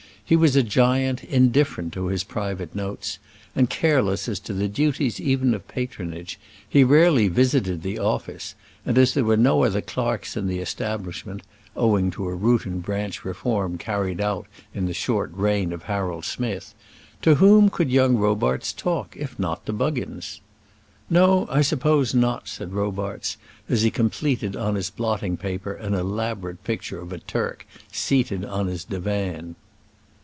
He 0.23 0.37
was 0.37 0.55
a 0.55 0.63
giant 0.63 1.25
indifferent 1.25 1.91
to 1.91 2.05
his 2.05 2.23
private 2.23 2.73
notes, 2.73 3.19
and 3.53 3.69
careless 3.69 4.29
as 4.29 4.39
to 4.41 4.53
the 4.53 4.69
duties 4.69 5.19
even 5.19 5.53
of 5.53 5.67
patronage; 5.67 6.39
he 6.69 6.85
rarely 6.85 7.27
visited 7.27 7.83
the 7.83 7.99
office, 7.99 8.55
and 8.85 8.97
as 8.97 9.13
there 9.13 9.25
were 9.25 9.35
no 9.35 9.65
other 9.65 9.81
clerks 9.81 10.37
in 10.37 10.47
the 10.47 10.59
establishment 10.59 11.41
owing 11.75 12.11
to 12.11 12.29
a 12.29 12.33
root 12.33 12.65
and 12.65 12.81
branch 12.81 13.25
reform 13.25 13.77
carried 13.77 14.21
out 14.21 14.47
in 14.73 14.85
the 14.85 14.93
short 14.93 15.31
reign 15.33 15.73
of 15.73 15.83
Harold 15.83 16.23
Smith 16.23 16.73
to 17.21 17.35
whom 17.35 17.67
could 17.69 17.91
young 17.91 18.15
Robarts 18.15 18.71
talk, 18.71 19.13
if 19.19 19.37
not 19.37 19.65
to 19.65 19.73
Buggins? 19.73 20.39
"No; 21.09 21.45
I 21.49 21.61
suppose 21.61 22.13
not," 22.15 22.47
said 22.47 22.71
Robarts, 22.71 23.35
as 23.67 23.81
he 23.81 23.91
completed 23.91 24.55
on 24.55 24.75
his 24.75 24.89
blotting 24.89 25.35
paper 25.35 25.73
an 25.73 25.93
elaborate 25.93 26.63
picture 26.63 27.01
of 27.01 27.11
a 27.11 27.19
Turk 27.19 27.67
seated 27.91 28.45
on 28.45 28.67
his 28.67 28.85
divan. 28.85 29.55